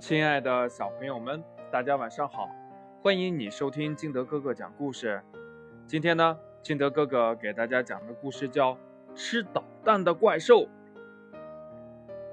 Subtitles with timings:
[0.00, 2.48] 亲爱的小朋友们，大家晚上好！
[3.02, 5.20] 欢迎你收听金德哥哥讲故事。
[5.86, 8.72] 今天呢，金德哥哥给大家讲的故事叫
[9.14, 10.62] 《吃导弹的怪兽》。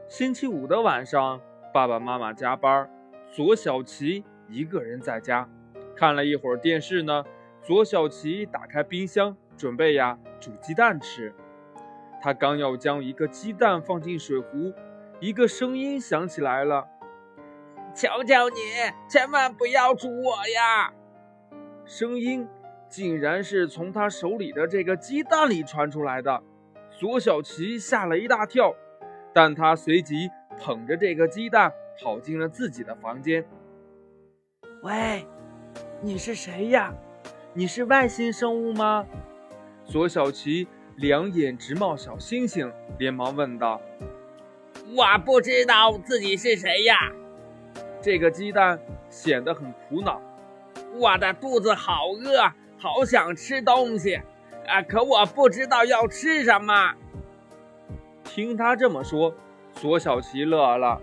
[0.08, 1.42] 星期五的晚上，
[1.74, 2.90] 爸爸妈妈加班，
[3.30, 5.50] 左小琪一个人在家，
[5.94, 7.26] 看了一会儿电视呢。
[7.62, 11.36] 左小琪打开冰箱，准备呀煮鸡蛋吃。
[12.22, 14.74] 他刚要将一个鸡蛋放进水壶，
[15.20, 16.88] 一个声音响起来了。
[17.98, 18.60] 求求你，
[19.10, 20.94] 千万不要煮我呀！
[21.84, 22.48] 声音
[22.88, 26.44] 竟然是从他手里的这个鸡蛋里传出来的。
[26.92, 28.72] 左小琪吓了一大跳，
[29.34, 30.30] 但他随即
[30.60, 33.44] 捧着这个鸡蛋跑进了自己的房间。
[34.84, 35.26] 喂，
[36.00, 36.94] 你是谁呀？
[37.54, 39.08] 你是外星生物吗？
[39.86, 43.82] 左小琪两眼直冒小星星，连忙问道
[44.96, 47.12] ：“我不知道自己是谁呀。”
[48.08, 48.80] 这个鸡蛋
[49.10, 50.22] 显得很苦恼，
[50.98, 52.42] 我的肚子好饿，
[52.78, 54.16] 好想吃东西，
[54.66, 54.82] 啊！
[54.82, 56.94] 可我不知道要吃什么。
[58.24, 59.36] 听他这么说，
[59.74, 61.02] 左小琪乐了。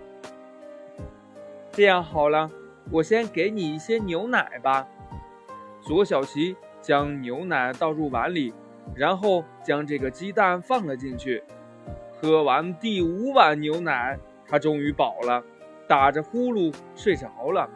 [1.73, 2.49] 这样好了，
[2.89, 4.87] 我先给你一些牛奶吧。
[5.83, 8.51] 左小琪将牛奶倒入碗里，
[8.95, 11.43] 然后将这个鸡蛋放了进去。
[12.19, 15.43] 喝完第五碗牛奶，他终于饱了。
[15.87, 17.69] 打着呼噜睡着了，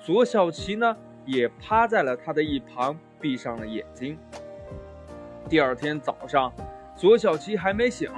[0.00, 4.18] 左小琪呢也趴在了他的一旁，闭上了眼睛。
[5.48, 6.52] 第二天早上，
[6.96, 8.10] 左小琪还没醒，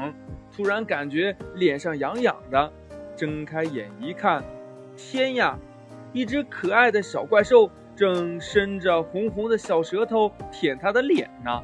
[0.54, 2.72] 突然感觉脸上痒痒的，
[3.16, 4.44] 睁开眼一看，
[4.97, 5.58] 天呀，
[6.12, 11.62] 一只可爱的小怪兽正伸着红红的小舌头舔他的脸呢。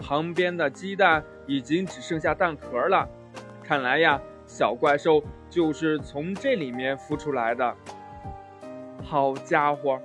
[0.00, 3.08] 旁边的鸡蛋已经只剩下蛋壳了，
[3.62, 5.22] 看来呀，小怪兽。
[5.50, 7.74] 就是从这里面孵出来的。
[9.02, 9.98] 好家伙，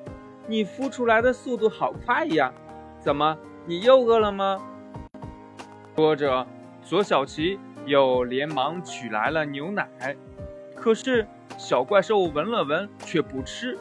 [0.47, 2.49] 你孵出来的速度好快呀！
[2.97, 4.65] 怎么，你又饿了吗？
[5.97, 6.47] 说着，
[6.81, 9.85] 左小琪又连忙取来了牛奶。
[10.73, 11.27] 可是
[11.57, 13.77] 小怪兽闻了闻，却不吃。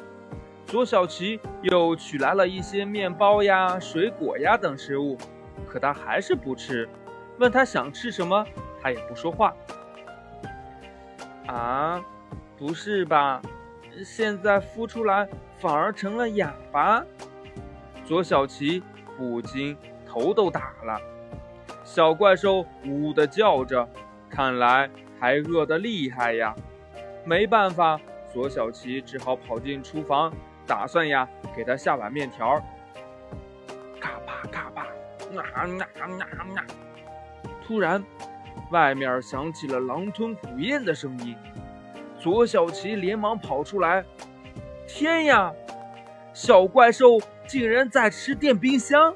[0.66, 5.16] 左小琪又取来了一些面包呀、水果呀等食物，
[5.68, 6.88] 可他还是不吃。
[7.38, 8.44] 问他想吃什么，
[8.82, 9.54] 他也不说话。
[11.52, 12.02] 啊，
[12.56, 13.42] 不是吧？
[14.02, 17.04] 现在孵出来反而成了哑巴。
[18.06, 18.82] 左小琪
[19.18, 19.76] 不禁
[20.06, 20.98] 头都大了。
[21.84, 23.86] 小怪兽呜呜的叫着，
[24.30, 24.88] 看来
[25.20, 26.54] 还饿得厉害呀。
[27.22, 28.00] 没办法，
[28.32, 30.32] 左小琪只好跑进厨房，
[30.66, 32.58] 打算呀给他下碗面条。
[34.00, 34.86] 咔吧咔吧，
[35.36, 35.66] 啊啊
[36.00, 36.08] 啊
[36.56, 36.64] 啊！
[37.62, 38.02] 突然。
[38.70, 41.36] 外面响起了狼吞虎咽的声音，
[42.18, 44.04] 左小琪连忙跑出来。
[44.86, 45.52] 天呀，
[46.32, 49.14] 小怪兽竟然在吃电冰箱！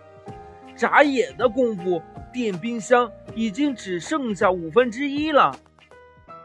[0.74, 2.02] 眨眼的功夫，
[2.32, 5.54] 电冰箱已经只剩下五分之一了。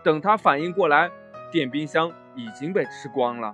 [0.04, 1.12] 等他反应过来，
[1.52, 3.54] 电冰箱已经被吃光了。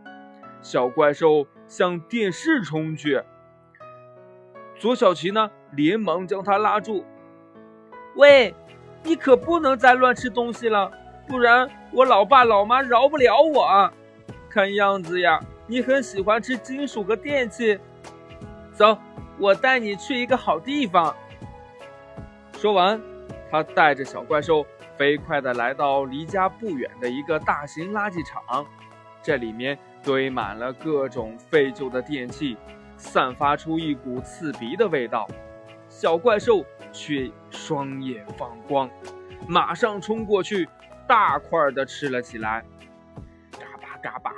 [0.62, 3.22] 小怪兽向电视冲去，
[4.78, 7.04] 左小琪呢，连忙将他拉住。
[8.16, 8.54] 喂！
[9.08, 10.92] 你可不能再乱吃东西了，
[11.30, 13.90] 不然我老爸老妈饶不了我。
[14.50, 17.80] 看样子呀，你很喜欢吃金属和电器。
[18.74, 18.98] 走，
[19.40, 21.16] 我带你去一个好地方。
[22.58, 23.02] 说完，
[23.50, 24.66] 他带着小怪兽
[24.98, 28.66] 飞快地来到离家不远的一个大型垃圾场，
[29.24, 32.58] 这里面堆满了各种废旧的电器，
[32.98, 35.26] 散发出一股刺鼻的味道。
[35.88, 36.66] 小怪兽。
[36.98, 38.90] 却双眼放光，
[39.48, 40.68] 马上冲过去，
[41.08, 42.66] 大块的吃了起来。
[43.52, 44.34] 嘎巴嘎巴，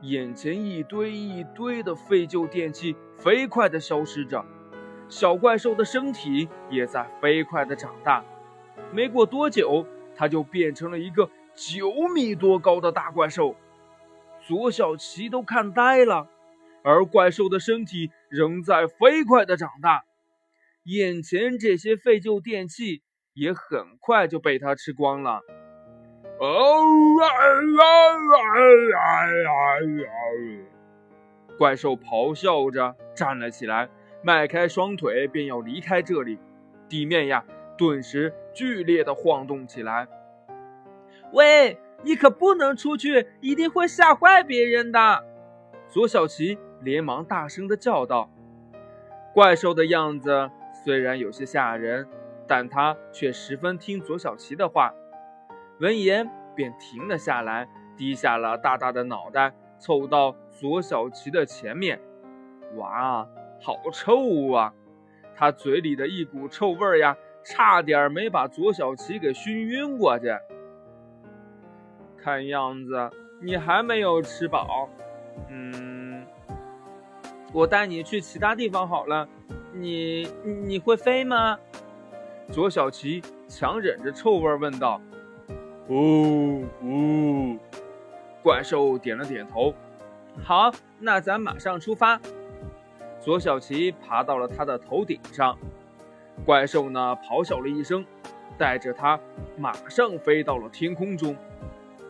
[0.00, 4.44] 眼前一堆一堆的废旧电器飞快的消失着，
[5.08, 8.24] 小怪兽的身体也在飞快的长大。
[8.92, 13.54] 没过多久，它就变成了一个九米多高的大怪兽。
[14.40, 16.26] 左小琪都看呆了，
[16.82, 20.02] 而怪兽的身体仍在飞快的长大。
[20.84, 23.02] 眼前这些废旧电器
[23.34, 25.40] 也很快就被他吃光了。
[26.38, 26.82] 哦
[31.58, 33.90] 怪兽咆哮着站了起来，
[34.22, 36.38] 迈开双腿便要离开这里。
[36.88, 37.44] 地面呀，
[37.76, 40.08] 顿时剧烈的晃动起来。
[41.34, 45.24] 喂，你可不能出去，一定会吓坏别人的！
[45.88, 48.30] 左小琪连忙大声的叫道。
[49.34, 50.50] 怪兽的样子。
[50.82, 52.08] 虽然有些吓人，
[52.46, 54.94] 但他却十分听左小琪的话。
[55.78, 62.00] 闻言，便停了下来，低下了大大的脑袋，凑到左小琪的前面。
[62.76, 63.28] 哇，
[63.60, 64.72] 好臭啊！
[65.34, 70.26] 他嘴里的一股臭味呀，差点没把左小琪给熏晕过去。
[72.16, 73.10] 看样子
[73.40, 74.88] 你还没有吃饱，
[75.48, 76.26] 嗯，
[77.52, 79.26] 我带你去其他地方好了。
[79.72, 81.58] 你你会飞吗？
[82.50, 85.00] 左小琪强忍着臭味问道。
[85.86, 87.56] 哦哦，
[88.42, 89.74] 怪兽点了点头。
[90.42, 92.20] 好，那咱马上出发。
[93.20, 95.56] 左小琪爬到了他的头顶上，
[96.44, 98.04] 怪兽呢咆哮了一声，
[98.56, 99.18] 带着他
[99.56, 101.36] 马上飞到了天空中。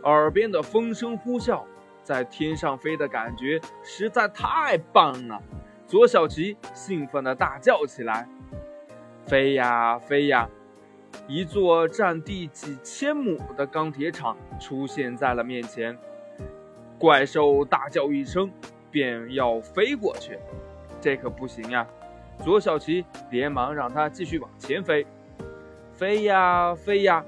[0.04, 1.62] 耳边的风声呼啸，
[2.02, 5.42] 在天上飞的感觉实在太棒了。
[5.90, 8.24] 左小琪兴奋地大叫起来
[9.26, 10.48] ：“飞呀飞呀！”
[11.26, 15.98] 一座占地几千亩的钢铁厂出现在了面前。
[16.96, 18.48] 怪兽大叫一声，
[18.88, 20.38] 便要飞过去。
[21.00, 21.84] 这可不行呀！
[22.38, 25.04] 左小琪连忙让他继续往前飞。
[25.92, 27.24] 飞呀飞呀！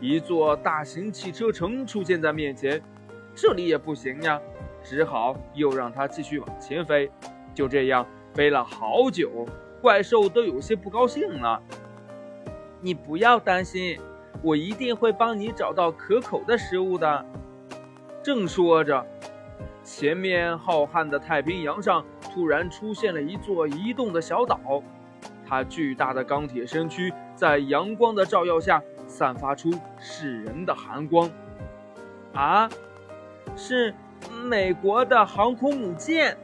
[0.00, 2.80] 一座大型汽车城出现在面前，
[3.34, 4.40] 这里也不行呀，
[4.84, 7.10] 只好又让他继续往前飞。
[7.58, 9.44] 就这样飞了好久，
[9.82, 11.60] 怪兽都有些不高兴了。
[12.80, 13.98] 你不要担心，
[14.42, 17.26] 我一定会帮你找到可口的食物的。
[18.22, 19.04] 正说着，
[19.82, 24.60] 前面浩瀚的太平洋上突然出现了一座移动的小岛，
[25.44, 28.80] 它巨大的钢铁身躯在阳光的照耀下。
[29.08, 31.30] 散发出噬人的寒光，
[32.34, 32.68] 啊，
[33.56, 33.94] 是
[34.44, 36.36] 美国的航空母舰！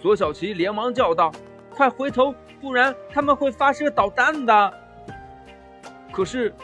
[0.00, 1.30] 左小琪连忙叫道
[1.68, 4.74] ：“快回头，不然他们会发射导弹的！”
[6.10, 6.54] 可是，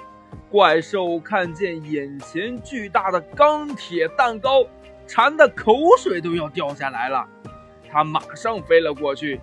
[0.50, 4.64] 怪兽看见眼前巨大的钢铁蛋糕，
[5.06, 7.26] 馋的口水都要掉下来了。
[7.90, 9.40] 他马上飞了过去，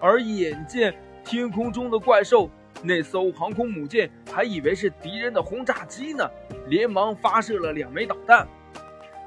[0.00, 2.48] 而眼见天空中的怪兽。
[2.84, 6.28] 那艘航空母舰还以为是敌人的轰炸机呢，
[6.66, 8.46] 连忙发射了两枚导弹。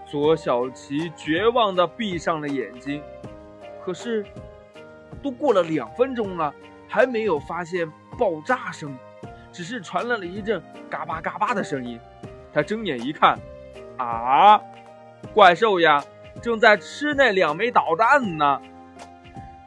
[0.10, 3.02] 左小琪绝望地闭上了眼睛。
[3.86, 4.26] 可是，
[5.22, 6.52] 都过了两分钟了，
[6.88, 7.88] 还没有发现
[8.18, 8.98] 爆炸声，
[9.52, 10.60] 只是传来了一阵
[10.90, 12.00] 嘎巴嘎巴的声音。
[12.52, 13.38] 他睁眼一看，
[13.98, 14.60] 啊，
[15.36, 16.04] 怪兽呀，
[16.42, 18.60] 正在吃那两枚导弹呢！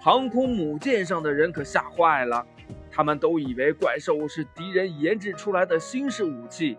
[0.01, 2.45] 航空母舰上的人可吓坏了。
[2.91, 6.77] 他们都以为怪兽是敌人研制出来的新式武器，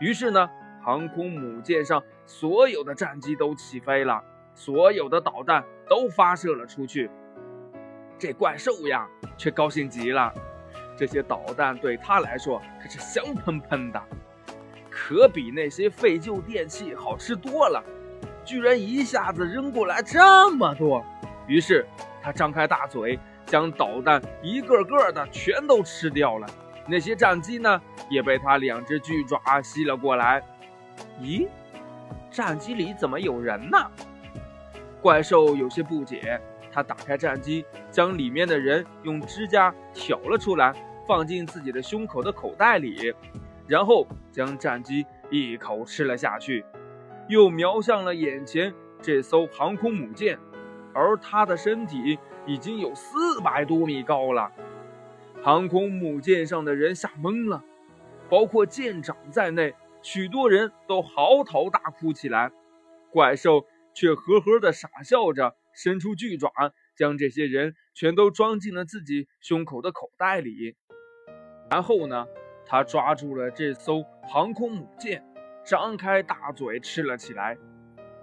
[0.00, 0.50] 于是呢，
[0.82, 4.22] 航空母舰上所有的战机都起飞了，
[4.54, 7.10] 所有的导弹都发射了出去。
[8.18, 10.32] 这怪兽呀，却高兴极了，
[10.96, 14.02] 这些导弹对他来说可是香喷喷的，
[14.90, 17.82] 可比那些废旧电器好吃多了，
[18.44, 21.04] 居然一下子扔过来这么多。
[21.46, 21.86] 于是
[22.22, 23.18] 他张开大嘴。
[23.46, 26.46] 将导弹一个个的全都吃掉了，
[26.88, 27.78] 那些战机呢，
[28.08, 30.42] 也被他两只巨爪吸了过来。
[31.20, 31.46] 咦，
[32.30, 33.76] 战机里怎么有人呢？
[35.04, 36.40] 怪兽有些不解。
[36.72, 40.72] 他打开战机，将里面的人用指甲挑了出来，
[41.06, 43.14] 放进自己的胸口的口袋里，
[43.68, 46.64] 然后将战机一口吃了下去，
[47.28, 48.72] 又瞄向了眼前
[49.02, 50.38] 这艘航空母舰，
[50.94, 52.18] 而他的身体。
[52.46, 54.52] 已经有四百多米高了，
[55.42, 57.64] 航空母舰上的人吓懵了，
[58.28, 62.52] 包括舰长在内，许多人都嚎啕大哭起来。
[63.10, 63.64] 怪兽
[63.94, 66.50] 却呵呵地傻笑着，伸出巨爪，
[66.96, 70.76] 将这些人全都装进了自己胸口的口袋里。
[71.70, 72.26] 然后呢，
[72.66, 75.24] 他抓住了这艘航空母舰，
[75.64, 77.56] 张开大嘴吃了起来。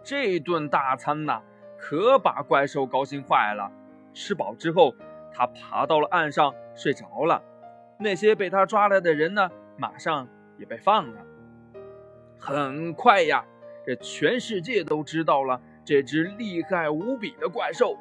[0.04, 1.42] 这顿大餐呐，
[1.80, 3.72] 可把怪兽高兴坏了。
[4.14, 4.96] 吃饱之后，
[5.34, 7.44] 他爬到了岸上睡着了。
[8.00, 11.26] 那些被他抓来的人呢，马上也被放了。
[12.40, 13.46] 很快呀，
[13.86, 17.98] 这全世界都知道了这只厉害无比的怪兽。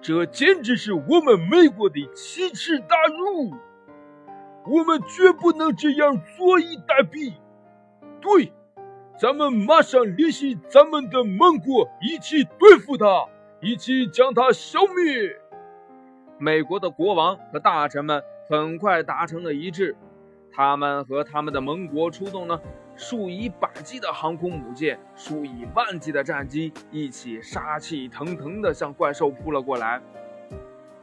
[0.00, 3.52] 这简直是我们美国的奇耻大辱！
[4.66, 7.34] 我们绝不能这样坐以待毙。
[8.20, 8.52] 对，
[9.18, 13.26] 咱们马上联系咱们的盟国，一起对付他。
[13.60, 15.36] 一起将他消灭！
[16.36, 19.94] 美国的国王和大臣们很快达成了一致，
[20.52, 22.60] 他们和他们的盟国出动了
[23.02, 30.00] 数以百计的航空母舰、数以万计的战机，一起杀气腾腾地向怪兽扑了过来。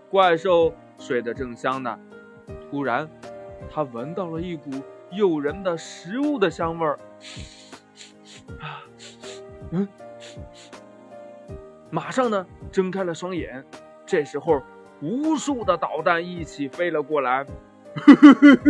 [0.09, 1.99] 怪兽睡得正香呢，
[2.71, 3.05] 突然，
[3.69, 4.71] 他闻到了一股
[5.11, 6.97] 诱人的食物的香味儿。
[8.61, 8.81] 啊，
[9.71, 9.85] 嗯，
[11.89, 13.61] 马上呢，睁开了双眼。
[14.05, 14.63] 这时候，
[15.01, 17.45] 无数的导弹一起飞了过来。
[17.95, 18.69] 呵呵呵呵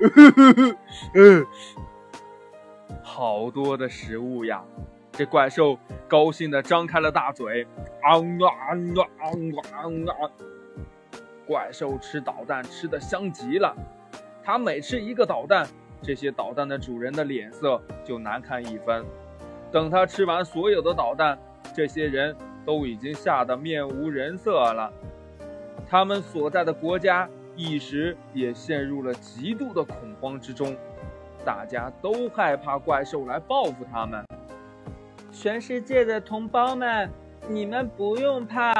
[0.00, 1.46] 呵呵呵
[3.02, 4.62] 好多的食物呀！
[5.12, 7.66] 这怪兽高兴的张开了大嘴，
[8.02, 9.26] 啊啊啊啊
[10.08, 10.30] 啊！
[11.46, 13.74] 怪兽吃导弹吃的香极了，
[14.42, 15.66] 它每吃一个导弹，
[16.00, 19.04] 这些导弹的主人的脸色就难看一分。
[19.70, 21.38] 等它吃完所有的导弹，
[21.74, 22.34] 这些人
[22.64, 24.90] 都已经吓得面无人色了，
[25.90, 30.76] 他们所在的国家一时也陷入了极度的恐慌之中。
[31.44, 34.24] 大家都害怕怪兽来报复他们。
[35.32, 37.10] 全世界的同胞们，
[37.48, 38.72] 你们不用怕。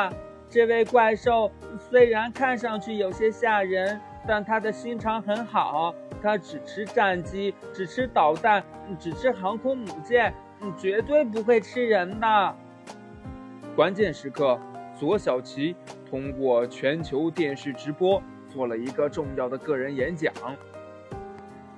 [0.49, 5.93] 这位怪兽虽然看上去有些吓人，但他的心肠很好。
[6.23, 8.63] 他只吃战机，只吃导弹，
[9.01, 10.33] 只吃航空母舰，
[10.79, 12.55] 绝对不会吃人的。
[13.75, 14.61] 关键时刻，
[14.95, 15.75] 左小琪
[16.11, 20.35] 通过全球电视直播做了一个重要的个人演讲。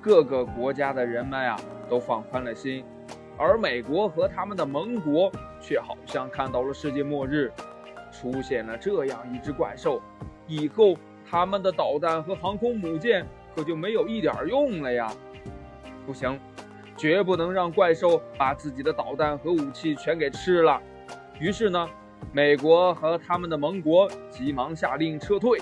[0.00, 1.56] 各个国家的人们呀，
[1.88, 2.82] 都放宽了心，
[3.36, 7.52] 而美国和他们的盟国却好像看到了世界末日，
[8.10, 10.00] 出现了这样一只怪兽，
[10.48, 10.96] 以后
[11.30, 13.24] 他们的导弹和航空母舰
[13.54, 15.12] 可就没有一点用了呀！
[16.04, 16.40] 不行，
[16.96, 20.80] 绝不能让怪兽把自己的导弹和武器全给吃了。
[21.38, 21.88] 于是呢，
[22.30, 25.58] 美国和他们的盟国急忙下令撤退。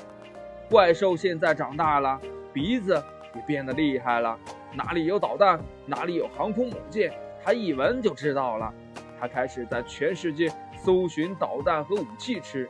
[0.69, 2.21] 怪兽现在长大了，
[2.53, 3.03] 鼻子。
[3.33, 4.37] 也变得厉害了，
[4.75, 7.13] 哪里有导弹，哪里有航空母舰，
[7.45, 8.75] 他一闻就知道了。
[9.21, 12.69] 他开始在全世界搜寻导弹和武器吃，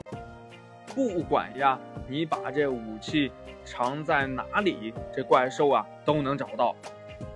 [0.95, 3.33] 不管呀，你把这武器
[3.65, 6.77] 藏在哪里，这怪兽啊都能找到。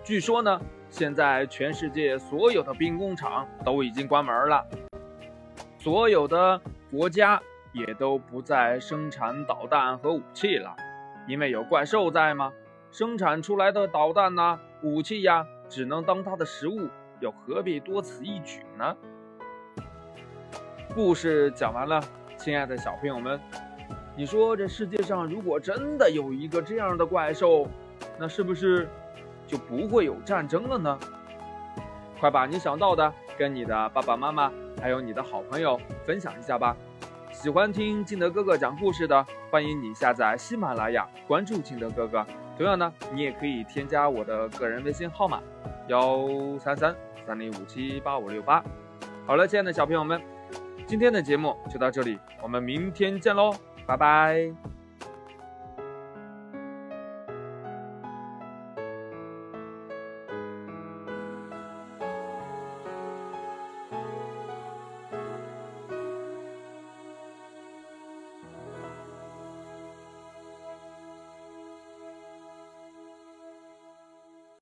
[0.05, 4.63] 据说呢，现在全世界所有的兵工厂都已经关门了，
[5.85, 6.59] 所有的
[6.91, 7.43] 国家
[7.75, 10.75] 也都不再生产导弹和武器了，
[11.29, 12.51] 因为有怪兽在吗？
[12.91, 16.89] 生产出来的导弹呐、武器呀，只能当它的食物，
[17.21, 18.97] 又何必多此一举呢？
[20.95, 22.03] 故事讲完了，
[22.39, 23.39] 亲爱的小朋友们，
[24.17, 27.69] 你说这世界上如果真的有一个这样的怪兽，
[28.19, 28.89] 那是不是
[29.47, 30.99] 就不会有战争了呢？
[32.25, 34.51] 快把你想到的跟你的爸爸妈妈
[34.81, 36.75] 还有你的好朋友分享一下吧。
[37.31, 42.27] 喜欢听金德哥哥讲故事的，欢迎你下载喜马拉雅，关注金德哥哥。
[42.57, 45.39] 同样呢，你也可以添加我的个人微信号码
[45.89, 46.27] 幺
[46.59, 48.65] 三三三零五七八五六八。
[49.27, 50.19] 好了，亲爱的小朋友们，
[50.87, 53.55] 今天的节目就到这里，我们明天见喽，
[53.85, 54.74] 拜拜。